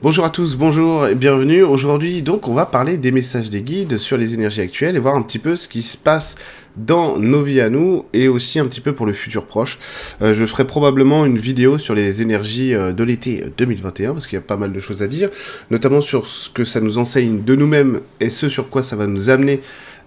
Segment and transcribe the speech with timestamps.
[0.00, 1.64] Bonjour à tous, bonjour et bienvenue.
[1.64, 5.16] Aujourd'hui, donc, on va parler des messages des guides sur les énergies actuelles et voir
[5.16, 6.36] un petit peu ce qui se passe
[6.76, 9.80] dans nos vies à nous et aussi un petit peu pour le futur proche.
[10.22, 14.36] Euh, je ferai probablement une vidéo sur les énergies euh, de l'été 2021 parce qu'il
[14.36, 15.30] y a pas mal de choses à dire,
[15.72, 19.08] notamment sur ce que ça nous enseigne de nous-mêmes et ce sur quoi ça va
[19.08, 19.60] nous amener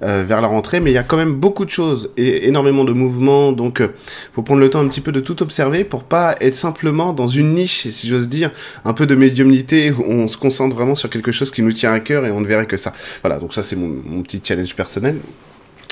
[0.03, 2.83] euh, vers la rentrée, mais il y a quand même beaucoup de choses et énormément
[2.83, 3.89] de mouvements, donc euh,
[4.33, 7.27] faut prendre le temps un petit peu de tout observer pour pas être simplement dans
[7.27, 8.51] une niche, si j'ose dire,
[8.85, 11.93] un peu de médiumnité où on se concentre vraiment sur quelque chose qui nous tient
[11.93, 12.93] à cœur et on ne verrait que ça.
[13.21, 15.17] Voilà, donc ça c'est mon, mon petit challenge personnel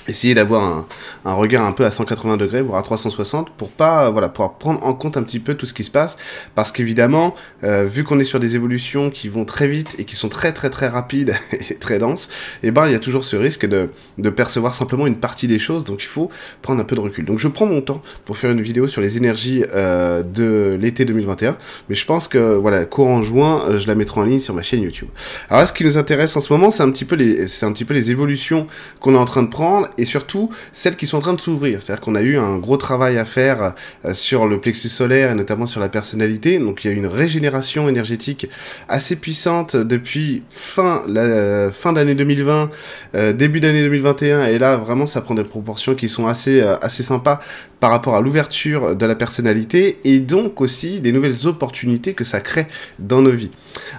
[0.09, 0.87] essayer d'avoir un,
[1.25, 4.83] un, regard un peu à 180 degrés, voire à 360, pour pas, voilà, pour prendre
[4.85, 6.17] en compte un petit peu tout ce qui se passe,
[6.55, 10.15] parce qu'évidemment, euh, vu qu'on est sur des évolutions qui vont très vite et qui
[10.15, 12.29] sont très très très rapides et très denses,
[12.63, 15.47] et eh ben il y a toujours ce risque de, de percevoir simplement une partie
[15.47, 16.29] des choses, donc il faut
[16.61, 17.25] prendre un peu de recul.
[17.25, 21.05] Donc je prends mon temps pour faire une vidéo sur les énergies euh, de l'été
[21.05, 21.57] 2021,
[21.89, 24.63] mais je pense que voilà, courant juin, euh, je la mettrai en ligne sur ma
[24.63, 25.09] chaîne YouTube.
[25.49, 27.65] Alors là, ce qui nous intéresse en ce moment, c'est un petit peu les, c'est
[27.65, 28.67] un petit peu les évolutions
[28.99, 31.83] qu'on est en train de prendre et surtout celles qui sont en train de s'ouvrir.
[31.83, 33.73] C'est-à-dire qu'on a eu un gros travail à faire
[34.05, 36.57] euh, sur le plexus solaire et notamment sur la personnalité.
[36.59, 38.47] Donc il y a une régénération énergétique
[38.87, 42.69] assez puissante depuis fin, euh, fin d'année 2020,
[43.15, 44.45] euh, début d'année 2021.
[44.47, 47.39] Et là, vraiment, ça prend des proportions qui sont assez, assez sympas
[47.79, 52.39] par rapport à l'ouverture de la personnalité et donc aussi des nouvelles opportunités que ça
[52.39, 52.67] crée
[52.99, 53.51] dans nos vies.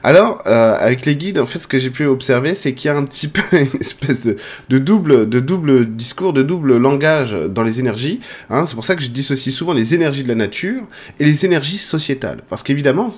[0.03, 2.95] Alors, euh, avec les guides, en fait, ce que j'ai pu observer, c'est qu'il y
[2.95, 7.63] a un petit peu une espèce de, double, de double discours, de double langage dans
[7.63, 8.21] les énergies.
[8.51, 8.65] Hein.
[8.67, 10.83] C'est pour ça que je dissocie souvent les énergies de la nature
[11.19, 12.43] et les énergies sociétales.
[12.49, 13.15] Parce qu'évidemment,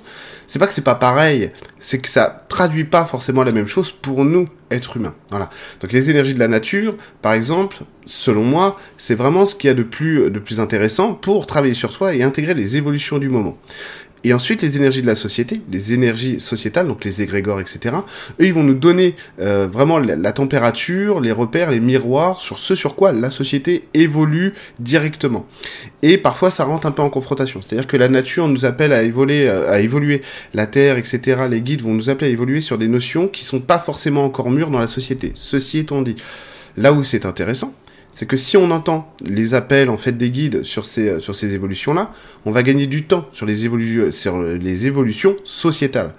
[0.47, 3.91] c'est pas que c'est pas pareil, c'est que ça traduit pas forcément la même chose
[3.91, 5.15] pour nous, êtres humains.
[5.31, 5.49] Voilà.
[5.81, 9.71] Donc les énergies de la nature, par exemple, selon moi, c'est vraiment ce qu'il y
[9.71, 13.27] a de plus, de plus intéressant pour travailler sur soi et intégrer les évolutions du
[13.27, 13.57] moment.
[14.25, 17.95] Et ensuite, les énergies de la société, les énergies sociétales, donc les égrégores, etc.,
[18.39, 22.73] eux, ils vont nous donner euh, vraiment la, température, les repères, les miroirs sur ce
[22.73, 25.45] sur quoi la société évolue directement.
[26.03, 27.61] Et parfois, ça rentre un peu en confrontation.
[27.61, 30.21] C'est-à-dire que la nature nous appelle à évoluer, euh, à évoluer,
[30.53, 33.59] la Terre, etc., les guides vont nous appeler à évoluer sur des notions qui sont
[33.59, 35.33] pas forcément encore mûres dans la société.
[35.35, 36.15] Ceci étant dit,
[36.77, 37.73] là où c'est intéressant,
[38.13, 41.35] c'est que si on entend les appels en fait des guides sur ces, euh, sur
[41.35, 42.11] ces évolutions-là,
[42.45, 46.13] on va gagner du temps sur les, évolu sur les évolutions sociétales.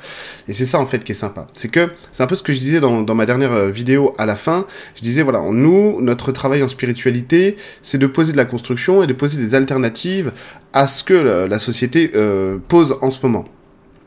[0.49, 1.47] Et c'est ça en fait qui est sympa.
[1.55, 4.13] C'est que c'est un peu ce que je disais dans, dans ma dernière euh, vidéo
[4.19, 4.67] à la fin.
[4.97, 9.07] Je disais voilà, nous, notre travail en spiritualité, c'est de poser de la construction et
[9.07, 10.33] de poser des alternatives
[10.73, 13.45] à ce que la, la société euh, pose en ce moment.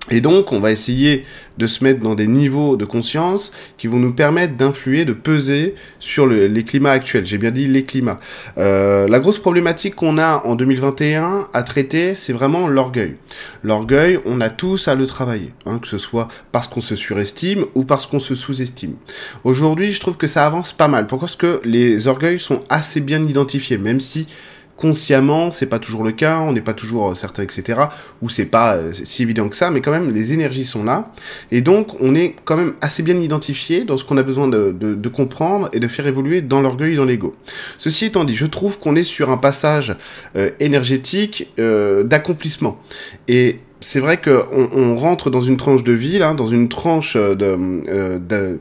[0.10, 1.26] Et donc, on va essayer
[1.58, 5.76] de se mettre dans des niveaux de conscience qui vont nous permettre d'influer, de peser
[6.00, 7.26] sur le, les climats actuels.
[7.26, 8.20] J'ai bien dit les climats.
[8.58, 13.16] Euh, la grosse problématique qu'on a en 2021 à traiter, c'est vraiment l'orgueil.
[13.64, 17.66] L'orgueil, on a tous à le travailler, hein, que ce soit parce qu'on se surestime
[17.76, 18.96] ou parce qu'on se sous-estime.
[19.44, 21.08] Aujourd'hui, je trouve que ça avance pas mal.
[21.08, 21.28] Pourquoi?
[21.28, 24.28] Parce que les orgueils sont assez bien identifiés, même si
[24.78, 27.82] consciemment, c'est pas toujours le cas, on n'est pas toujours euh, certain, etc.
[28.22, 31.12] Ou c'est pas euh, si évident que ça, mais quand même, les énergies sont là.
[31.52, 35.10] Et donc, on est quand même assez bien identifié dans ce qu'on a besoin de,
[35.10, 37.36] comprendre et de faire évoluer dans l'orgueil et dans l'ego.
[37.78, 39.96] Ceci étant dit, je trouve qu'on est sur un passage
[40.36, 42.80] euh, énergétique d'accomplissement.
[43.28, 47.16] Et c'est vrai qu'on on rentre dans une tranche de vie, là, dans une tranche
[47.16, 48.60] de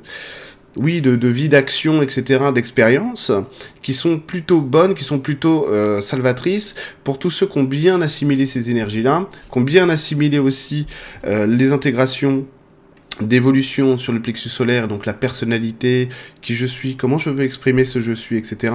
[0.77, 3.33] oui, de, de vie d'action, etc., d'expérience,
[3.83, 8.01] qui sont plutôt bonnes, qui sont plutôt euh, salvatrices pour tous ceux qui ont bien
[8.03, 10.87] assimilé ces énergies-là, qui ont bien assimilé aussi
[11.25, 12.47] euh, les intégrations
[13.21, 16.09] d'évolution sur le plexus solaire, donc la personnalité,
[16.43, 18.75] qui je suis, comment je veux exprimer ce je suis, etc.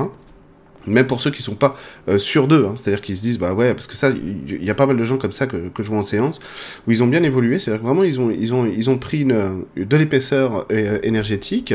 [0.88, 1.78] Même pour ceux qui sont pas
[2.08, 4.70] euh, sûrs d'eux, hein, c'est-à-dire qu'ils se disent bah ouais parce que ça il y,
[4.70, 6.40] a pas mal de gens comme ça que, que je vois en séance
[6.88, 9.22] où ils ont bien évolué, c'est-à-dire que vraiment ils ont ils ont ils ont pris
[9.22, 11.74] une, de l'épaisseur euh, énergétique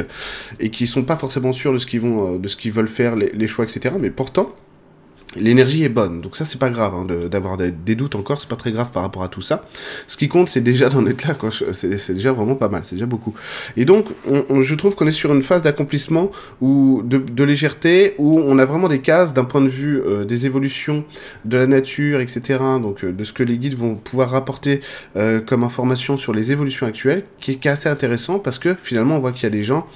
[0.58, 2.88] et qui sont pas forcément sûrs de ce qu'ils vont euh, de ce qu'ils veulent
[2.88, 3.94] faire les choix etc.
[4.00, 4.54] Mais pourtant
[5.38, 6.20] l'énergie est bonne.
[6.20, 9.02] Donc ça, c'est pas grave hein, d'avoir des, doutes encore, c'est pas très grave par
[9.02, 9.66] rapport à tout ça.
[10.06, 11.34] Ce qui compte, c'est déjà d'en être là.
[11.72, 13.34] C'est déjà vraiment pas mal, c'est déjà beaucoup.
[13.76, 16.30] Et donc, on, on, je trouve qu'on est sur une phase d'accomplissement
[16.60, 20.46] ou de, légèreté où on a vraiment des cases d'un point de vue euh, des
[20.46, 21.04] évolutions
[21.44, 22.58] de la nature, etc.
[22.82, 24.80] Donc euh, de ce que les guides vont pouvoir rapporter
[25.16, 29.20] euh, comme information sur les évolutions actuelles, qui est assez intéressant parce que finalement, on
[29.20, 29.86] voit qu'il y a des gens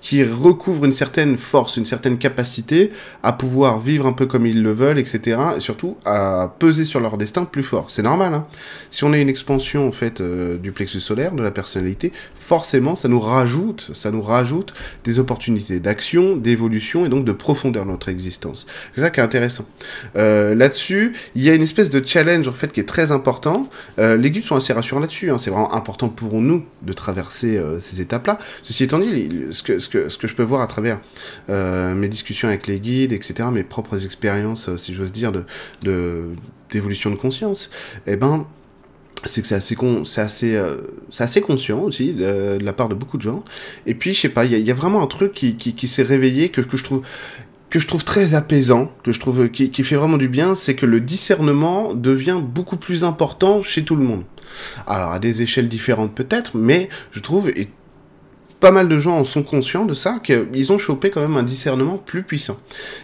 [0.00, 2.90] qui recouvrent une certaine force, une certaine capacité
[3.22, 5.40] à pouvoir vivre un peu comme ils le veulent etc.
[5.56, 7.90] Et surtout à peser sur leur destin plus fort.
[7.90, 8.32] C'est normal.
[8.32, 8.46] Hein.
[8.90, 12.94] Si on a une expansion en fait euh, du plexus solaire, de la personnalité, forcément
[12.94, 14.72] ça nous rajoute, ça nous rajoute
[15.04, 18.66] des opportunités d'action, d'évolution et donc de profondeur dans notre existence.
[18.94, 19.66] C'est ça qui est intéressant.
[20.16, 23.68] Euh, là-dessus, il y a une espèce de challenge en fait qui est très important.
[23.98, 25.30] Euh, les guides sont assez rassurants là-dessus.
[25.30, 25.38] Hein.
[25.38, 28.38] C'est vraiment important pour nous de traverser ces étapes-là.
[28.62, 30.98] Ceci étant dit, ce que je peux voir à travers
[31.48, 35.44] mes discussions avec les guides, etc., mes propres expériences, si j'ose dire, de
[36.70, 37.70] d'évolution de, conscience,
[38.06, 38.46] eh ben
[39.24, 40.76] c'est que c'est assez c'est assez, euh,
[41.10, 43.44] c'est assez conscient aussi de, la part de beaucoup de gens.
[43.86, 46.02] Et puis je sais pas, il y, a vraiment un truc qui, qui, qui s'est
[46.02, 47.02] réveillé que, que je trouve
[47.70, 50.74] que je trouve très apaisant, que je trouve qui, qui fait vraiment du bien, c'est
[50.74, 54.22] que le discernement devient beaucoup plus important chez tout le monde.
[54.86, 57.68] Alors à des échelles différentes peut-être, mais je trouve et
[58.60, 61.42] pas mal de gens en sont conscients de ça, qu'ils ont chopé quand même un
[61.42, 62.58] discernement plus puissant.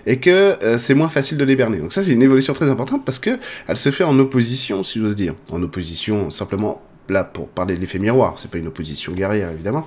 [0.06, 0.30] Et que
[0.62, 1.78] euh, c'est moins facile de les berner.
[1.78, 4.98] Donc ça, c'est une évolution très importante parce que elle se fait en opposition, si
[4.98, 5.34] j'ose dire.
[5.50, 9.86] En opposition simplement là pour parler de l'effet miroir, c'est pas une opposition guerrière évidemment,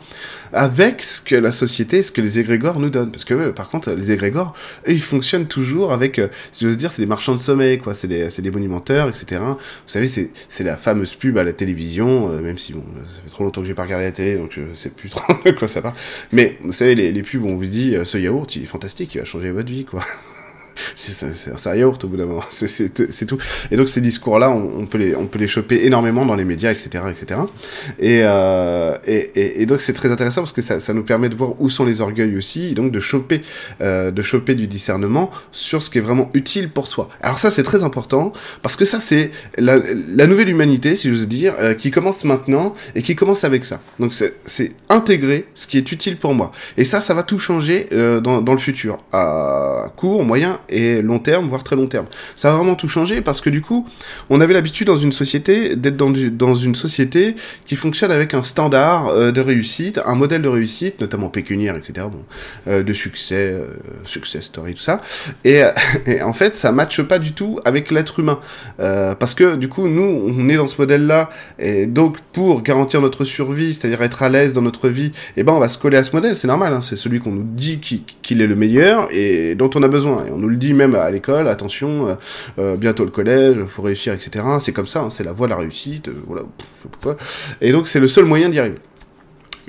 [0.53, 3.11] avec ce que la société, ce que les égrégores nous donnent.
[3.11, 4.53] Parce que par contre, les égrégores,
[4.87, 7.93] eux, ils fonctionnent toujours avec, euh, si j'ose dire, c'est des marchands de sommeil, quoi,
[7.93, 9.41] c'est des, des monumenteurs, etc.
[9.41, 10.31] Vous savez, c'est,
[10.63, 13.67] la fameuse pub à la télévision, euh, même si bon, ça fait trop longtemps que
[13.67, 15.95] j'ai pas regardé la télé, donc je sais plus trop de quoi ça parle.
[16.31, 19.15] Mais vous savez, les, les pubs, on vous dit, euh, ce yaourt, il est fantastique,
[19.15, 20.01] il va changer votre vie, quoi
[20.95, 23.37] c'est un yaourt au bout d'un moment, c'est tout.
[23.71, 26.71] Et donc ces discours-là, on, peut les, on peut les choper énormément dans les médias,
[26.71, 27.41] etc., etc.
[28.01, 31.59] Euh, et, et, donc c'est très intéressant parce que ça, ça, nous permet de voir
[31.59, 33.41] où sont les orgueils aussi, et donc de choper,
[33.81, 37.09] euh, de choper du discernement sur ce qui est vraiment utile pour soi.
[37.21, 39.79] Alors ça c'est très important parce que ça c'est la,
[40.27, 43.79] nouvelle humanité, si j'ose dire, euh, qui commence maintenant et qui commence avec ça.
[43.99, 46.51] Donc c'est intégrer ce qui est utile pour moi.
[46.77, 51.19] Et ça, ça va tout changer dans, dans le futur, à court, moyen et long
[51.19, 52.05] terme, voire très long terme.
[52.35, 53.87] Ça va vraiment tout changer parce que du coup,
[54.29, 57.35] on avait l'habitude dans une société d'être dans, une société
[57.65, 62.07] qui fonctionne avec un standard euh, de réussite, un modèle de réussite, notamment pécuniaire, etc.
[62.67, 63.65] Euh, de succès, euh,
[64.03, 65.01] success story, tout ça.
[65.45, 65.63] Et,
[66.21, 68.39] en fait, ça matche pas du tout avec l'être humain
[68.77, 71.29] parce que du coup, nous, on est dans ce modèle-là
[71.59, 75.53] et donc pour garantir notre survie, c'est-à-dire être à l'aise dans notre vie, eh ben
[75.53, 76.35] on va se coller à ce modèle.
[76.35, 79.83] C'est normal, hein, c'est celui qu'on nous dit qu'il est le meilleur et dont on
[79.83, 80.25] a besoin.
[80.27, 82.15] Et on nous le dit même à l'école, attention, euh,
[82.59, 84.43] euh, bientôt le collège, faut réussir, etc.
[84.59, 86.43] C'est comme ça, hein, c'est la voie de la réussite, euh, voilà,
[87.61, 88.77] Et donc c'est le seul moyen d'y arriver.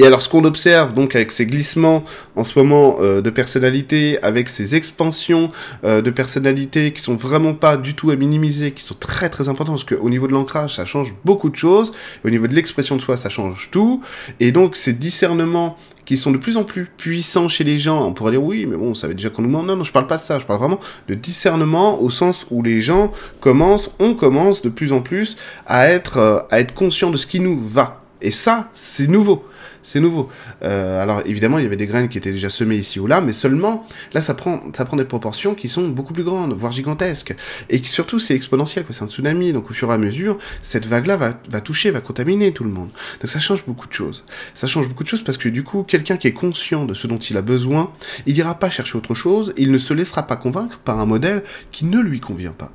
[0.00, 2.04] Et alors ce qu'on observe donc avec ces glissements
[2.36, 5.50] en ce moment de personnalité, avec ces expansions
[5.82, 9.82] de personnalité qui sont vraiment pas du tout à minimiser, qui sont très très importantes
[9.84, 11.90] parce qu'au niveau de l'ancrage ça change beaucoup de choses,
[12.24, 14.00] au niveau de l'expression de soi ça change tout,
[14.38, 15.76] et donc ces discernements
[16.08, 18.02] qui sont de plus en plus puissants chez les gens.
[18.02, 19.62] On pourrait dire oui, mais bon, on savait déjà qu'on nous ment.
[19.62, 20.38] Non, non, je parle pas de ça.
[20.38, 24.92] Je parle vraiment de discernement au sens où les gens commencent, on commence de plus
[24.92, 28.00] en plus à être, euh, à être conscient de ce qui nous va.
[28.20, 29.44] Et ça, c'est nouveau
[29.82, 30.28] c'est nouveau.
[30.62, 33.20] Euh, alors évidemment, il y avait des graines qui étaient déjà semées ici ou là,
[33.20, 36.72] mais seulement, là, ça prend, ça prend des proportions qui sont beaucoup plus grandes, voire
[36.72, 37.34] gigantesques.
[37.70, 38.94] Et surtout, c'est exponentiel, quoi.
[38.94, 42.00] C'est un tsunami, donc au fur et à mesure, cette vague-là va, va toucher, va
[42.00, 42.90] contaminer tout le monde.
[43.20, 44.24] Donc ça change beaucoup de choses.
[44.54, 47.06] Ça change beaucoup de choses parce que du coup, quelqu'un qui est conscient de ce
[47.06, 47.92] dont il a besoin,
[48.26, 51.42] il n'ira pas chercher autre chose, il ne se laissera pas convaincre par un modèle
[51.72, 52.72] qui ne lui convient pas.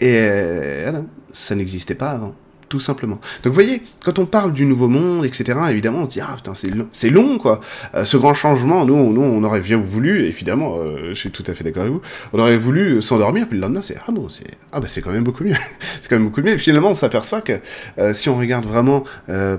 [0.00, 1.02] Et voilà,
[1.32, 2.34] ça n'existait pas avant
[2.68, 3.16] tout simplement.
[3.16, 6.34] Donc vous voyez, quand on parle du nouveau monde, etc., évidemment, on se dit, ah
[6.36, 7.60] putain, c'est long, c'est long, quoi.
[7.94, 11.44] Euh, ce grand changement, nous, nous, on aurait bien voulu, évidemment, euh, je suis tout
[11.46, 12.02] à fait d'accord avec vous,
[12.32, 15.12] on aurait voulu s'endormir, puis le lendemain, c'est, ah bon, c'est, ah bah c'est quand
[15.12, 15.56] même beaucoup mieux.
[16.00, 16.52] c'est quand même beaucoup mieux.
[16.52, 17.60] Et finalement, on s'aperçoit que
[17.98, 19.04] euh, si on regarde vraiment,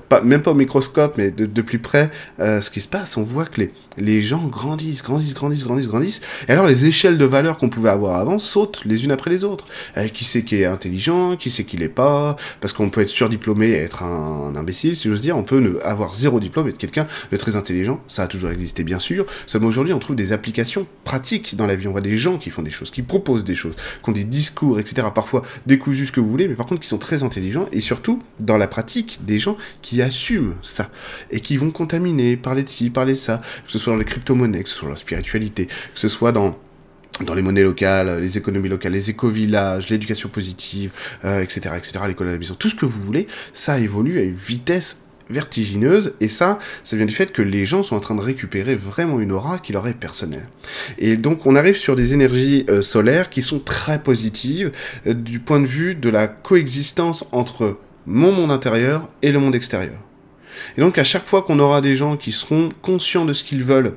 [0.09, 2.09] pas, même pas au microscope, mais de, de plus près,
[2.39, 6.21] ce qui se passe, on voit que les, les gens grandissent, grandissent, grandissent, grandissent, grandissent.
[6.47, 9.43] Et alors les échelles de valeur qu'on pouvait avoir avant sautent les unes après les
[9.43, 9.65] autres.
[9.97, 13.09] Euh, qui c'est qui est intelligent, qui c'est qui l'est pas, parce qu'on peut être
[13.09, 15.37] surdiplômé et être un, imbécile, si j'ose dire.
[15.37, 18.01] On peut ne, avoir zéro diplôme et être quelqu'un de très intelligent.
[18.07, 19.25] Ça a toujours existé, bien sûr.
[19.47, 21.87] Seulement aujourd'hui, on trouve des applications pratiques dans la vie.
[21.87, 24.25] On voit des gens qui font des choses, qui proposent des choses, qui ont des
[24.25, 25.07] discours, etc.
[25.15, 28.21] Parfois décousus ce que vous voulez, mais par contre qui sont très intelligents et surtout
[28.39, 30.89] dans la pratique des gens qui assument ça
[31.31, 33.99] et qui vont contaminer, parler de ci, parler de ça, que ce soit soit dans
[33.99, 36.57] les crypto-monnaies, que ce soit dans la spiritualité, que ce soit dans
[37.23, 40.91] dans les monnaies locales, les économies locales, les éco-villages, l'éducation positive,
[41.23, 44.23] etc., euh, etc., l'école à la maison, tout ce que vous voulez, ça évolue à
[44.23, 48.15] une vitesse vertigineuse et ça, ça vient du fait que les gens sont en train
[48.15, 50.47] de récupérer vraiment une aura qui leur est personnelle.
[50.97, 54.71] Et donc on arrive sur des énergies euh, solaires qui sont très positives
[55.07, 59.55] euh, du point de vue de la coexistence entre mon monde intérieur et le monde
[59.55, 59.97] extérieur.
[60.77, 63.63] Et donc à chaque fois qu'on aura des gens qui seront conscients de ce qu'ils
[63.63, 63.93] veulent,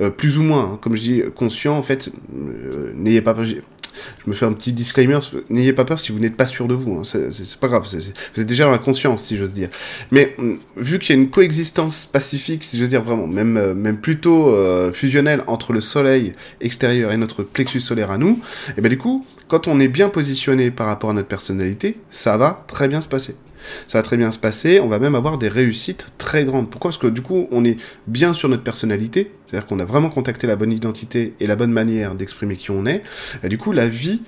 [0.00, 3.34] euh, plus ou moins, hein, comme je dis, conscients, en fait, euh, n'ayez pas
[4.24, 5.18] je me fais un petit disclaimer,
[5.50, 7.02] n'ayez pas peur si vous n'êtes pas sûr de vous, hein.
[7.04, 9.68] c'est pas grave, vous êtes déjà dans la conscience, si j'ose dire.
[10.10, 13.74] Mais mm, vu qu'il y a une coexistence pacifique, si j'ose dire vraiment, même, euh,
[13.74, 14.56] même plutôt
[14.92, 18.40] fusionnelle entre le soleil extérieur et notre plexus solaire à nous,
[18.76, 22.36] et ben du coup, quand on est bien positionné par rapport à notre personnalité, ça
[22.36, 23.36] va très bien se passer
[23.86, 26.70] ça va très bien se passer, on va même avoir des réussites très grandes.
[26.70, 26.90] Pourquoi?
[26.90, 27.76] Parce que du coup, on est
[28.06, 31.72] bien sur notre personnalité, c'est-à-dire qu'on a vraiment contacté la bonne identité et la bonne
[31.72, 33.02] manière d'exprimer qui on est,
[33.42, 34.22] et du coup, la vie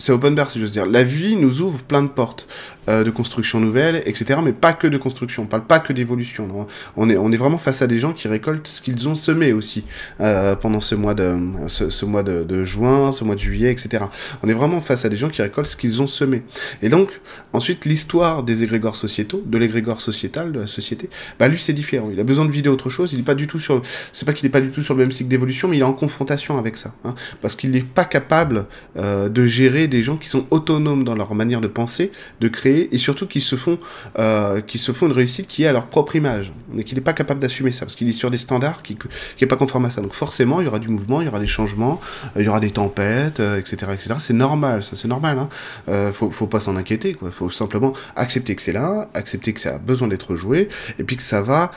[0.00, 0.86] c'est open bar si j'ose dire.
[0.86, 2.48] La vie nous ouvre plein de portes.
[2.88, 4.40] Euh, de construction nouvelle, etc.
[4.42, 6.66] Mais pas que de construction, on parle pas que d'évolution.
[6.96, 9.52] On est, on est vraiment face à des gens qui récoltent ce qu'ils ont semé
[9.52, 9.84] aussi
[10.20, 14.04] euh, pendant ce mois, de, ce, mois de, juin, ce mois de juillet, etc.
[14.42, 16.42] On est vraiment face à des gens qui récoltent ce qu'ils ont semé.
[16.82, 17.20] Et donc,
[17.52, 22.08] ensuite, l'histoire des égrégores sociétaux, de l'égrégore sociétal, de la société, bah lui c'est différent.
[22.10, 23.12] Il a besoin de vider autre chose.
[23.12, 25.00] Il est pas du tout sur, c'est pas qu'il est pas du tout sur le
[25.00, 28.06] même cycle d'évolution, mais il est en confrontation avec ça, hein, parce qu'il n'est pas
[28.06, 28.64] capable
[28.96, 32.94] euh, de gérer des gens qui sont autonomes dans leur manière de penser, de créer
[32.94, 33.78] et surtout qui se font,
[34.18, 37.04] euh, qui se font une réussite qui est à leur propre image, et qu'il n'est
[37.04, 38.96] pas capable d'assumer ça, parce qu'il est sur des standards qui
[39.40, 40.00] n'est pas conforme à ça.
[40.00, 42.00] Donc forcément, il y aura du mouvement, il y aura des changements,
[42.36, 44.14] euh, il y aura des tempêtes, etc., euh, etc.
[44.18, 45.38] C'est normal, ça c'est normal.
[45.38, 46.12] Hein.
[46.12, 47.30] faut, faut pas s'en inquiéter, quoi.
[47.30, 50.68] Faut simplement accepter que c'est là, accepter que ça a besoin d'être joué,
[50.98, 51.72] et puis que ça va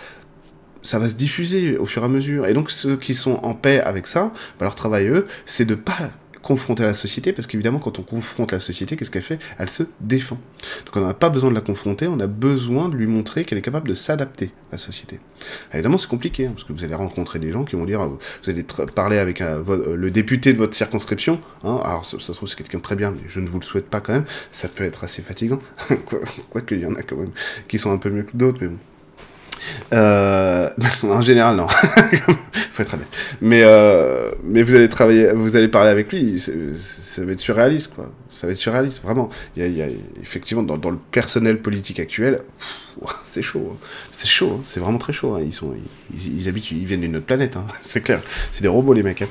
[0.84, 2.46] ça va se diffuser au fur et à mesure.
[2.46, 5.76] Et donc ceux qui sont en paix avec ça, bah, leur travail eux, c'est de
[5.76, 6.12] pas
[6.44, 9.40] confronter la société, parce qu'évidemment, quand on confronte la société, qu'est-ce qu'elle fait?
[9.58, 10.38] Elle se défend.
[10.86, 13.58] Donc on n'a pas besoin de la confronter, on a besoin de lui montrer qu'elle
[13.58, 15.20] est capable de s'adapter à la société.
[15.74, 18.50] évidemment, c'est compliqué, hein, parce que vous allez rencontrer des gens qui vont dire, vous
[18.50, 22.80] allez parler avec le député de votre circonscription, hein, alors ça, se trouve c'est quelqu'un
[22.80, 25.06] de très bien, mais je ne vous le souhaite pas quand même, ça peut être
[25.06, 25.60] assez fatigant,
[26.52, 27.32] quoique il y en a quand même
[27.68, 28.78] qui sont un peu mieux que d'autres, mais bon.
[29.94, 30.70] Euh,
[31.04, 31.68] en général, non.
[31.68, 33.08] Faut être honnête.
[33.42, 37.94] Mais, euh, mais vous allez travailler, vous allez parler avec lui, ça va être surréaliste,
[37.94, 38.12] quoi.
[38.32, 39.30] Ça va être surréaliste, vraiment.
[39.56, 39.88] Il y a,
[40.22, 42.42] effectivement, dans, le personnel politique actuel,
[43.26, 43.74] c'est chaud.
[43.74, 43.86] Hein.
[44.12, 44.62] C'est chaud, hein.
[44.64, 45.36] c'est vraiment très chaud.
[45.36, 45.42] Hein.
[46.14, 48.22] Ils, habitent, ils viennent d'une autre planète, c'est clair.
[48.52, 49.24] C'est des robots, les mecs.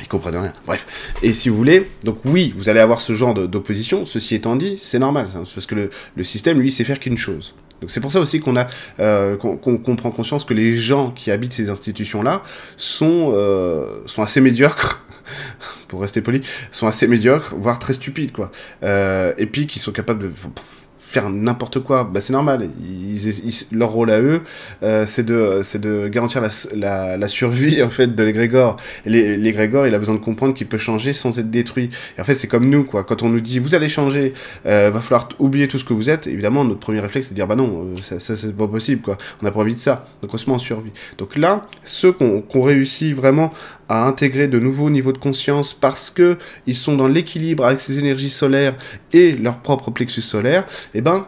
[0.00, 0.52] Ils comprennent rien.
[0.66, 1.14] Bref.
[1.22, 4.04] Et si vous voulez, donc oui, vous allez avoir ce genre d'opposition.
[4.04, 7.54] Ceci étant dit, c'est normal, parce que le, le système, lui, sait faire qu'une chose
[7.88, 8.66] c'est pour ça aussi qu'on a
[9.00, 12.42] euh, qu'on prend conscience que les gens qui habitent ces institutions-là
[12.76, 15.04] sont euh, sont assez médiocres
[15.88, 18.50] pour rester poli, sont assez médiocres, voire très stupides quoi.
[18.82, 20.32] Euh, et puis qui sont capables de
[21.14, 22.70] faire n'importe quoi, bah, c'est normal.
[23.72, 24.42] Leur rôle à eux,
[24.82, 26.40] euh, c'est de, de garantir
[26.74, 28.76] la, la, survie en fait de l'égrégore.
[29.04, 31.90] L'égrégore, il a besoin de comprendre qu'il peut changer sans être détruit.
[32.16, 33.04] Et en fait, c'est comme nous, quoi.
[33.04, 34.34] Quand on nous dit vous allez changer,
[34.66, 36.26] euh, va falloir oublier tout ce que vous êtes.
[36.26, 39.02] Évidemment, notre premier réflexe, c'est de dire bah non, euh, ça, ça c'est pas possible,
[39.02, 39.16] quoi.
[39.40, 40.06] On n'a pas envie de ça.
[40.22, 40.92] Donc on se met en survie.
[41.18, 43.52] Donc là, ceux qu'on qu réussit vraiment
[43.88, 47.98] à intégrer de nouveaux niveaux de conscience parce que ils sont dans l'équilibre avec ces
[47.98, 48.74] énergies solaires
[49.12, 50.62] et leur propre plexus solaire,
[50.94, 51.26] et eh ben,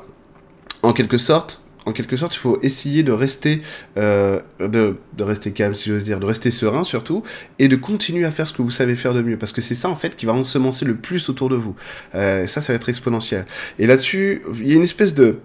[0.82, 3.62] en quelque sorte, en quelque sorte, il faut essayer de rester,
[3.96, 7.22] euh, de, rester calme, si j'ose dire, de rester serein surtout,
[7.60, 9.76] et de continuer à faire ce que vous savez faire de mieux, parce que c'est
[9.76, 11.76] ça en fait qui va ensemencer le plus autour de vous.
[12.16, 13.46] Euh, ça, ça va être exponentiel.
[13.78, 15.38] Et là-dessus, il y a une espèce de,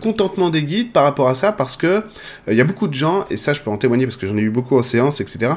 [0.00, 2.02] contentement des guides par rapport à ça, parce que euh,
[2.48, 4.36] il y a beaucoup de gens, et ça, je peux en témoigner parce que j'en
[4.36, 5.54] ai eu beaucoup en séance, etc.,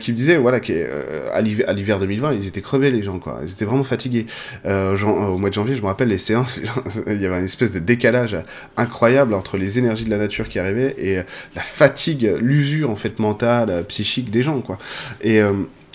[0.00, 3.40] qui me disaient, voilà, qu'à l'hiver 2020, ils étaient crevés les gens, quoi.
[3.44, 4.26] Ils étaient vraiment fatigués.
[4.64, 6.60] au mois de janvier, je me rappelle les séances,
[7.06, 8.36] il y avait une espèce de décalage
[8.76, 11.22] incroyable entre les les énergies de la nature qui arrivaient et euh,
[11.54, 14.78] la fatigue, l'usure en fait mentale, euh, psychique des gens quoi.
[15.20, 15.52] Et euh,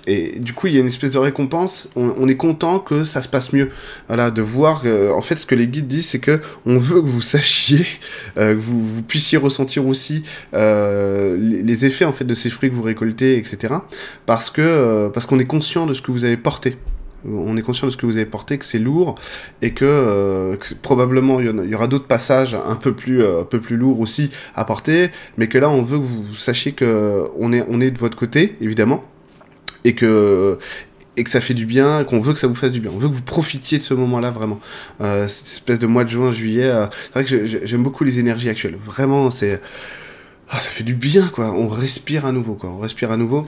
[0.07, 1.87] et du coup, il y a une espèce de récompense.
[1.95, 3.69] On, est content que ça se passe mieux.
[4.07, 7.03] Voilà, de voir que, en fait, ce que les guides disent, c'est que on veut
[7.03, 7.85] que vous sachiez,
[8.35, 10.23] que vous, puissiez ressentir aussi
[10.53, 13.75] les, effets en fait de ces fruits que vous récoltez, etc.
[14.25, 16.77] Parce que parce qu'on est conscient de ce que vous avez porté
[17.25, 19.15] on est conscient de ce que vous avez porté, que c'est lourd
[19.61, 23.59] et que, euh, probablement il y, aura d'autres passages un peu plus euh, un peu
[23.59, 27.51] plus lourds aussi à porter, mais que là on veut que vous sachiez que on
[27.53, 29.03] est de votre côté évidemment
[29.83, 30.57] et que
[31.17, 32.89] et que ça fait du bien, qu'on veut que ça vous fasse du bien.
[32.95, 34.61] On veut que vous profitiez de ce moment-là vraiment.
[35.01, 38.49] Euh, cette espèce de mois de juin, juillet, c'est vrai que j'aime beaucoup les énergies
[38.49, 38.77] actuelles.
[38.83, 39.61] Vraiment, c'est
[40.49, 41.51] ah, ça fait du bien quoi.
[41.51, 42.69] On respire à nouveau quoi.
[42.69, 43.47] On respire à nouveau.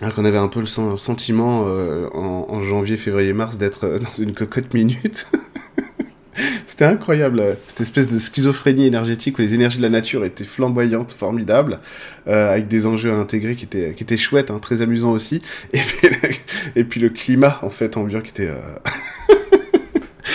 [0.00, 4.22] Alors qu'on avait un peu le sentiment euh, en, janvier, février, mars d'être euh, dans
[4.22, 5.28] une cocotte minute.
[6.66, 10.44] C'était incroyable, euh, cette espèce de schizophrénie énergétique où les énergies de la nature étaient
[10.44, 11.78] flamboyantes, formidables,
[12.26, 15.42] avec des enjeux à intégrer qui étaient, qui étaient chouettes, hein, très amusants aussi.
[15.72, 16.08] Et puis,
[16.76, 18.50] et puis, le climat, en fait, ambiant qui était...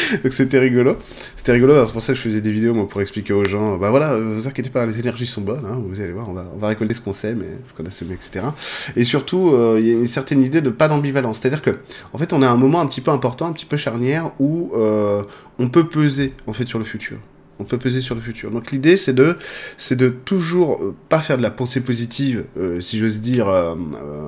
[0.24, 0.98] Donc c'était rigolo.
[1.36, 3.78] C'était rigolo, c'est pour ça que je faisais des vidéos moi, pour expliquer aux gens,
[3.78, 6.46] bah voilà, vous inquiétez pas, les énergies sont bonnes, hein, vous allez voir, on va,
[6.54, 8.46] on va récolter ce qu'on sait, mais ce qu'on a semé, etc.
[8.96, 11.40] Et surtout, euh, il y a une certaine idée de pas d'ambivalence.
[11.40, 11.78] C'est-à-dire que,
[12.14, 14.72] en fait, on a un moment un petit peu important, un petit peu charnière, où
[14.76, 15.24] euh,
[15.58, 17.18] on peut peser, en fait, sur le futur
[17.60, 18.52] on peut peser sur le futur.
[18.52, 19.38] Donc l'idée c'est de
[19.78, 23.76] c'est de toujours euh, pas faire de la pensée positive, euh, si j'ose dire euh,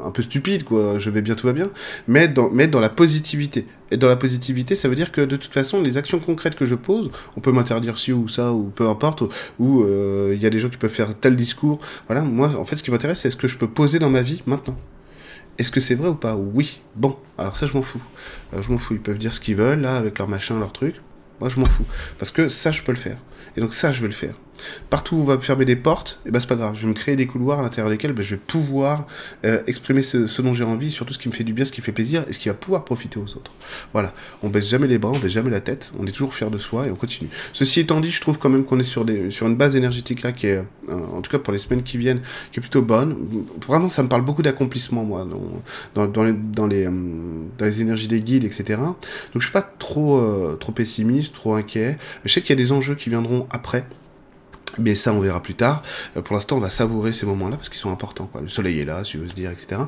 [0.05, 1.69] un peu stupide quoi, je vais bien tout va bien,
[2.07, 3.65] mais dans dans la positivité.
[3.93, 6.65] Et dans la positivité, ça veut dire que de toute façon, les actions concrètes que
[6.65, 9.23] je pose, on peut m'interdire ci ou ça ou peu importe,
[9.59, 9.85] ou
[10.31, 11.79] il y a des gens qui peuvent faire tel discours.
[12.07, 14.21] Voilà, moi en fait ce qui m'intéresse c'est ce que je peux poser dans ma
[14.21, 14.77] vie maintenant.
[15.57, 16.35] Est-ce que c'est vrai ou pas?
[16.35, 16.79] Oui.
[16.95, 18.01] Bon, alors ça je m'en fous.
[18.57, 18.93] je m'en fous.
[18.93, 20.95] Ils peuvent dire ce qu'ils veulent là avec leur machin, leur truc.
[21.41, 21.85] Moi, je m'en fous.
[22.19, 23.17] Parce que ça, je peux le faire.
[23.57, 24.35] Et donc ça, je vais le faire.
[24.89, 26.81] Partout où on va me fermer des portes, et eh ben c'est pas grave, je
[26.81, 29.05] vais me créer des couloirs à l'intérieur desquels ben, je vais pouvoir
[29.45, 31.81] euh, exprimer ce, dont j'ai envie, surtout ce qui me fait du bien, ce qui
[31.81, 33.51] fait plaisir, et ce qui va pouvoir profiter aux autres.
[33.93, 34.13] Voilà,
[34.43, 36.57] on baisse jamais les bras, on baisse jamais la tête, on est toujours fier de
[36.57, 37.29] soi et on continue.
[37.53, 40.47] Ceci étant dit, je trouve quand même qu'on est sur, une base énergétique là qui
[40.47, 40.63] est, euh,
[41.13, 43.15] en tout cas pour les semaines qui viennent, qui est plutôt bonne.
[43.65, 45.27] Vraiment, ça me parle beaucoup d'accomplissement, moi,
[45.95, 46.87] dans, euh,
[47.59, 48.79] les énergies des guides, etc.
[48.79, 50.21] Donc je suis pas trop
[50.71, 51.97] pessimiste, trop inquiet.
[52.25, 53.85] Je sais qu'il y a des enjeux qui viendront après
[54.77, 55.83] mais ça, on verra plus tard.
[56.17, 58.29] Euh, pour l'instant, on va savourer ces moments-là parce qu'ils sont importants.
[58.41, 59.81] Le soleil est là, si veux se dire, etc.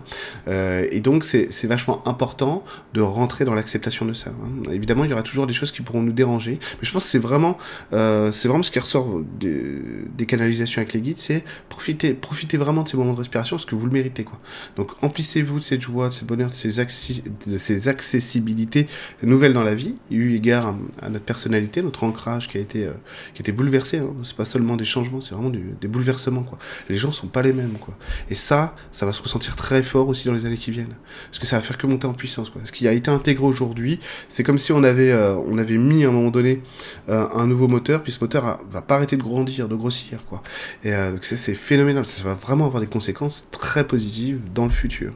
[0.47, 2.63] Euh, et donc, c'est vachement important
[2.93, 4.31] de rentrer dans l'acceptation de ça.
[4.31, 4.71] Hein.
[4.71, 7.09] Évidemment, il y aura toujours des choses qui pourront nous déranger, mais je pense que
[7.09, 7.57] c'est vraiment,
[7.93, 9.79] euh, vraiment ce qui ressort des,
[10.15, 13.65] des canalisations avec les guides, c'est profiter, profiter vraiment de ces moments de respiration parce
[13.65, 14.23] que vous le méritez.
[14.23, 14.39] Quoi.
[14.75, 18.87] Donc, emplissez-vous de cette joie, de ce bonheur, de ces, de ces accessibilités
[19.21, 22.89] nouvelles dans la vie, eu égard à, notre personnalité, notre ancrage qui a été,
[23.33, 23.99] qui a été bouleversé.
[23.99, 24.13] Hein.
[24.23, 26.57] C'est pas seulement des changements, c'est vraiment des bouleversements, quoi.
[26.89, 27.95] Les gens sont pas les mêmes, quoi.
[28.29, 30.95] Et ça, ça va se ressentir très fort aussi dans les années qui viennent.
[31.29, 32.61] Parce que ça va faire que monter en puissance, quoi.
[32.65, 36.05] Ce qui a été intégré aujourd'hui, c'est comme si on avait, euh, on avait mis
[36.05, 36.61] à un moment donné
[37.09, 40.41] euh, un nouveau moteur, puis ce moteur va pas arrêter de grandir, de grossir, quoi.
[40.83, 44.71] Et euh, donc c'est phénoménal, ça va vraiment avoir des conséquences très positives dans le
[44.71, 45.13] futur.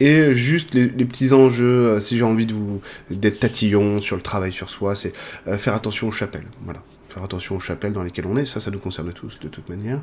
[0.00, 4.52] Et juste les, petits enjeux, si j'ai envie de vous d'être tatillon sur le travail
[4.52, 5.14] sur soi, c'est
[5.56, 6.46] faire attention aux chapelles.
[6.64, 6.82] Voilà
[7.16, 9.70] faire attention aux chapelles dans lesquelles on est, ça, ça nous concerne tous de toute
[9.70, 10.00] manière.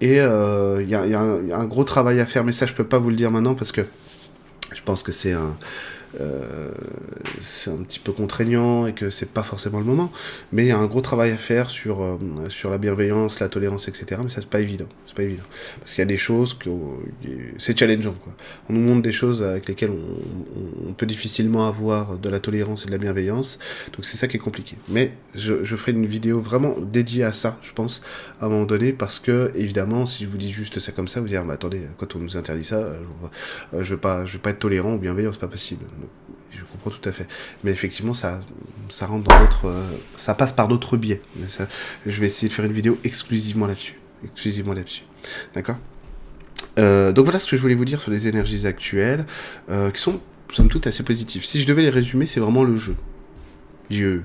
[0.00, 2.98] Et il euh, y, a, un gros travail à faire, mais ça, je peux pas
[2.98, 3.82] vous le dire maintenant parce que
[4.74, 5.58] je pense que c'est un,
[6.20, 6.70] euh,
[7.44, 10.10] c'est un petit peu contraignant et que c'est pas forcément le moment.
[10.52, 13.48] Mais il y a un gros travail à faire sur, euh, sur la bienveillance, la
[13.48, 14.20] tolérance, etc.
[14.22, 14.86] Mais ça, c'est pas évident.
[15.06, 15.44] C'est pas évident.
[15.78, 16.70] Parce qu'il y a des choses que
[17.58, 18.14] c'est challengeant.
[18.68, 22.86] On nous montre des choses avec lesquelles on, peut difficilement avoir de la tolérance et
[22.86, 23.58] de la bienveillance.
[23.92, 24.76] Donc c'est ça qui est compliqué.
[24.88, 28.02] Mais je, ferai une vidéo vraiment dédiée à ça, je pense,
[28.40, 31.20] à un moment donné, parce que, évidemment, si je vous dis juste ça comme ça,
[31.20, 32.92] vous dire, mais attendez, quand on nous interdit ça,
[33.72, 35.84] je, je veux pas, je veux pas être tolérant ou bienveillant, c'est pas possible
[36.56, 37.26] je comprends tout à fait.
[37.62, 38.40] Mais effectivement, ça,
[38.88, 39.84] ça rentre dans d'autres, euh,
[40.16, 41.20] ça passe par d'autres biais.
[42.06, 45.02] je vais essayer de faire une vidéo exclusivement là-dessus, exclusivement là-dessus.
[45.54, 45.76] D'accord?
[46.78, 49.26] Euh, Donc voilà ce que je voulais vous dire sur les énergies actuelles,
[49.70, 50.20] euh, qui sont
[50.52, 51.44] somme toute assez positives.
[51.44, 52.96] Si je devais les résumer, c'est vraiment le jeu.
[53.90, 54.24] Dieu.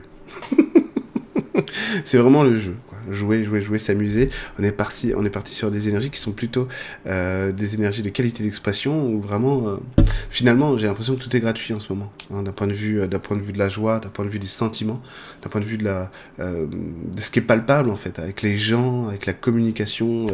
[2.06, 2.76] c'est vraiment le jeu
[3.12, 4.30] jouer, jouer, jouer, s'amuser.
[4.60, 6.68] On est parti, on est parti sur des énergies qui sont plutôt
[7.08, 11.40] euh, des énergies de qualité d'expression où vraiment, euh, finalement, j'ai l'impression que tout est
[11.40, 13.60] gratuit en ce moment, hein, d'un point de vue, euh, d'un point de vue de
[13.60, 15.02] la joie, d'un point de vue des sentiments,
[15.42, 18.58] d'un point de vue de la, de ce qui est palpable en fait, avec les
[18.58, 20.28] gens, avec la communication,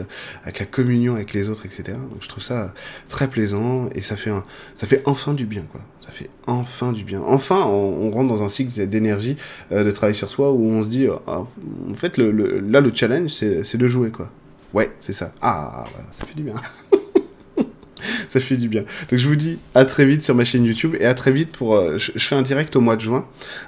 [0.43, 1.97] avec la communion avec les autres, etc.
[2.11, 2.73] Donc je trouve ça
[3.09, 4.31] très plaisant et ça fait
[4.75, 5.81] ça fait enfin du bien quoi.
[6.05, 7.23] Ça fait enfin du bien.
[7.25, 9.37] Enfin, on, rentre dans un cycle d'énergie,
[9.71, 11.45] de travail sur soi où on se dit, ah,
[11.89, 12.29] en fait, le
[12.67, 14.31] là, le challenge, c'est de jouer, quoi.
[14.73, 15.33] Ouais, c'est ça.
[15.41, 16.55] Ah, ça fait du bien.
[18.29, 18.83] ça fait du bien.
[19.09, 21.51] Donc je vous dis à très vite sur ma chaîne YouTube et à très vite
[21.51, 21.75] pour.
[21.75, 23.25] Euh, je, fais un direct au mois de juin.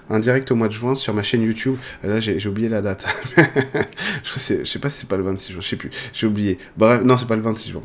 [0.10, 1.76] Un direct au mois de juin sur ma chaîne YouTube.
[2.04, 3.08] Euh, là j'ai oublié la date.
[4.24, 5.92] je, sais, sais pas si c'est pas le 26 juin, je sais plus.
[6.14, 6.58] J'ai oublié.
[6.76, 7.84] Bref, non, c'est pas le 26 juin.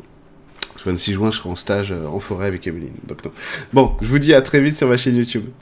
[0.75, 2.91] Le 26 juin, je serai en stage euh, en forêt avec Emeline.
[3.07, 3.31] Donc non.
[3.71, 5.45] Bon, je vous dis à très vite sur ma chaîne YouTube.